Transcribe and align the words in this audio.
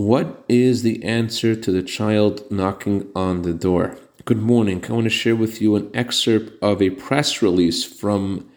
What 0.00 0.46
is 0.48 0.82
the 0.82 1.04
answer 1.04 1.54
to 1.54 1.70
the 1.70 1.82
child 1.82 2.50
knocking 2.50 3.10
on 3.14 3.42
the 3.42 3.52
door? 3.52 3.98
Good 4.24 4.38
morning. 4.38 4.82
I 4.88 4.94
want 4.94 5.04
to 5.04 5.10
share 5.10 5.36
with 5.36 5.60
you 5.60 5.76
an 5.76 5.90
excerpt 5.92 6.54
of 6.62 6.80
a 6.80 6.88
press 6.88 7.42
release 7.42 7.84
from 7.84 8.50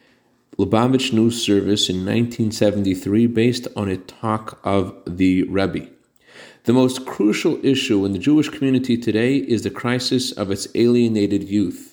Lubavitch 0.57 1.11
News 1.11 1.45
Service 1.45 1.89
in 1.89 1.97
1973 1.97 3.27
based 3.27 3.67
on 3.75 3.89
a 3.89 3.97
talk 3.97 4.57
of 4.63 4.95
the 5.05 5.43
Rebbe. 5.43 5.89
The 6.63 6.71
most 6.71 7.05
crucial 7.05 7.59
issue 7.61 8.05
in 8.05 8.13
the 8.13 8.19
Jewish 8.19 8.47
community 8.47 8.97
today 8.97 9.35
is 9.35 9.63
the 9.63 9.69
crisis 9.69 10.31
of 10.31 10.49
its 10.49 10.69
alienated 10.75 11.43
youth. 11.43 11.92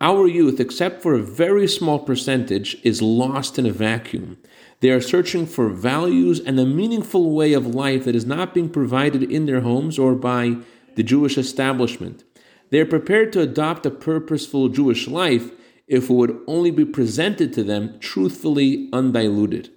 Our 0.00 0.26
youth, 0.26 0.60
except 0.60 1.02
for 1.02 1.14
a 1.14 1.22
very 1.22 1.68
small 1.68 1.98
percentage, 1.98 2.76
is 2.82 3.00
lost 3.00 3.58
in 3.58 3.66
a 3.66 3.72
vacuum. 3.72 4.38
They 4.80 4.90
are 4.90 5.00
searching 5.00 5.46
for 5.46 5.68
values 5.68 6.40
and 6.40 6.58
a 6.58 6.66
meaningful 6.66 7.30
way 7.30 7.52
of 7.52 7.74
life 7.74 8.04
that 8.04 8.16
is 8.16 8.26
not 8.26 8.52
being 8.52 8.68
provided 8.68 9.22
in 9.22 9.46
their 9.46 9.60
homes 9.60 9.98
or 9.98 10.14
by 10.14 10.56
the 10.96 11.02
Jewish 11.02 11.38
establishment. 11.38 12.24
They 12.70 12.80
are 12.80 12.86
prepared 12.86 13.32
to 13.32 13.40
adopt 13.40 13.86
a 13.86 13.90
purposeful 13.90 14.68
Jewish 14.68 15.06
life 15.06 15.52
if 15.86 16.10
it 16.10 16.12
would 16.12 16.40
only 16.46 16.70
be 16.70 16.84
presented 16.84 17.52
to 17.52 17.62
them 17.62 17.98
truthfully, 18.00 18.88
undiluted. 18.92 19.70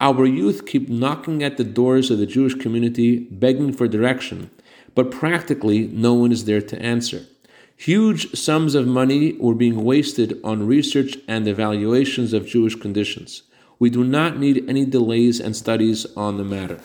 Our 0.00 0.24
youth 0.24 0.64
keep 0.64 0.88
knocking 0.88 1.42
at 1.42 1.56
the 1.56 1.64
doors 1.64 2.10
of 2.10 2.18
the 2.18 2.26
Jewish 2.26 2.54
community, 2.54 3.18
begging 3.30 3.72
for 3.72 3.88
direction, 3.88 4.50
but 4.94 5.10
practically 5.10 5.88
no 5.88 6.14
one 6.14 6.32
is 6.32 6.44
there 6.44 6.62
to 6.62 6.80
answer. 6.80 7.26
Huge 7.80 8.34
sums 8.36 8.74
of 8.74 8.88
money 8.88 9.34
were 9.34 9.54
being 9.54 9.84
wasted 9.84 10.40
on 10.42 10.66
research 10.66 11.16
and 11.28 11.46
evaluations 11.46 12.32
of 12.32 12.44
Jewish 12.44 12.74
conditions. 12.74 13.44
We 13.78 13.88
do 13.88 14.02
not 14.02 14.36
need 14.36 14.68
any 14.68 14.84
delays 14.84 15.38
and 15.38 15.54
studies 15.54 16.04
on 16.16 16.38
the 16.38 16.44
matter. 16.44 16.80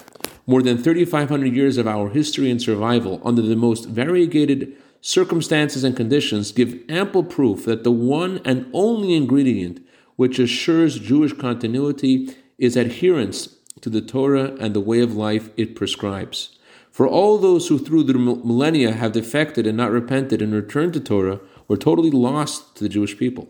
More 0.46 0.62
than 0.62 0.80
3,500 0.80 1.52
years 1.52 1.78
of 1.78 1.88
our 1.88 2.10
history 2.10 2.48
and 2.48 2.62
survival 2.62 3.20
under 3.24 3.42
the 3.42 3.56
most 3.56 3.86
variegated 3.86 4.72
circumstances 5.00 5.82
and 5.82 5.96
conditions 5.96 6.52
give 6.52 6.80
ample 6.88 7.24
proof 7.24 7.64
that 7.64 7.82
the 7.82 7.90
one 7.90 8.40
and 8.44 8.70
only 8.72 9.14
ingredient 9.14 9.84
which 10.14 10.38
assures 10.38 11.00
Jewish 11.00 11.32
continuity 11.32 12.36
is 12.56 12.76
adherence 12.76 13.56
to 13.80 13.90
the 13.90 14.00
Torah 14.00 14.54
and 14.60 14.74
the 14.74 14.80
way 14.80 15.00
of 15.00 15.16
life 15.16 15.50
it 15.56 15.74
prescribes. 15.74 16.56
For 16.94 17.08
all 17.08 17.38
those 17.38 17.66
who 17.66 17.80
through 17.80 18.04
the 18.04 18.14
millennia 18.14 18.92
have 18.92 19.10
defected 19.10 19.66
and 19.66 19.76
not 19.76 19.90
repented 19.90 20.40
and 20.40 20.54
returned 20.54 20.92
to 20.92 21.00
Torah 21.00 21.40
were 21.66 21.76
totally 21.76 22.12
lost 22.12 22.76
to 22.76 22.84
the 22.84 22.88
Jewish 22.88 23.18
people. 23.18 23.48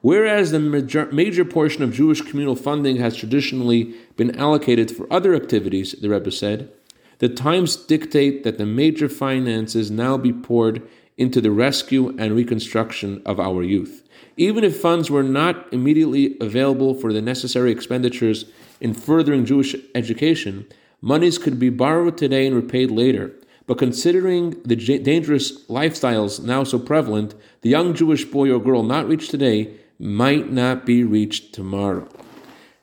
Whereas 0.00 0.50
the 0.50 0.58
major, 0.58 1.06
major 1.12 1.44
portion 1.44 1.84
of 1.84 1.92
Jewish 1.92 2.22
communal 2.22 2.56
funding 2.56 2.96
has 2.96 3.14
traditionally 3.14 3.94
been 4.16 4.36
allocated 4.36 4.90
for 4.90 5.06
other 5.12 5.32
activities, 5.32 5.92
the 5.92 6.08
Rebbe 6.08 6.32
said, 6.32 6.72
the 7.18 7.28
times 7.28 7.76
dictate 7.76 8.42
that 8.42 8.58
the 8.58 8.66
major 8.66 9.08
finances 9.08 9.88
now 9.88 10.18
be 10.18 10.32
poured 10.32 10.82
into 11.16 11.40
the 11.40 11.52
rescue 11.52 12.08
and 12.18 12.34
reconstruction 12.34 13.22
of 13.24 13.38
our 13.38 13.62
youth. 13.62 14.08
Even 14.36 14.64
if 14.64 14.80
funds 14.80 15.08
were 15.08 15.22
not 15.22 15.72
immediately 15.72 16.36
available 16.40 16.94
for 16.94 17.12
the 17.12 17.22
necessary 17.22 17.70
expenditures 17.70 18.46
in 18.80 18.92
furthering 18.92 19.44
Jewish 19.44 19.76
education, 19.94 20.66
monies 21.02 21.36
could 21.36 21.58
be 21.58 21.68
borrowed 21.68 22.16
today 22.16 22.46
and 22.46 22.56
repaid 22.56 22.90
later. 22.90 23.32
But 23.66 23.78
considering 23.78 24.60
the 24.64 24.76
dangerous 24.76 25.66
lifestyles 25.66 26.42
now 26.42 26.64
so 26.64 26.78
prevalent, 26.78 27.34
the 27.60 27.70
young 27.70 27.92
Jewish 27.94 28.24
boy 28.24 28.50
or 28.50 28.58
girl 28.58 28.82
not 28.82 29.06
reached 29.06 29.30
today 29.30 29.74
might 29.98 30.50
not 30.50 30.86
be 30.86 31.04
reached 31.04 31.52
tomorrow. 31.52 32.08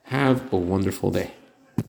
Have 0.04 0.52
a 0.52 0.56
wonderful 0.56 1.10
day. 1.10 1.32